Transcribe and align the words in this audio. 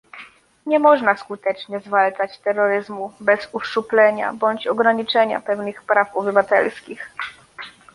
Nie 0.65 0.79
można 0.79 1.17
skutecznie 1.17 1.79
zwalczać 1.79 2.39
terroryzmu 2.39 3.13
bez 3.19 3.49
uszczuplenia 3.51 4.33
bądź 4.33 4.67
ograniczenia 4.67 5.41
pewnych 5.41 5.83
praw 5.83 6.15
obywatelskich 6.15 7.11